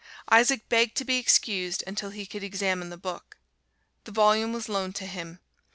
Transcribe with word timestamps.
Isaac 0.31 0.67
begged 0.67 0.97
to 0.97 1.05
be 1.05 1.19
excused 1.19 1.83
until 1.85 2.09
he 2.09 2.25
could 2.25 2.43
examine 2.43 2.89
the 2.89 2.97
book. 2.97 3.37
The 4.05 4.11
volume 4.11 4.51
was 4.51 4.67
loaned 4.67 4.95
to 4.95 5.05
him. 5.05 5.39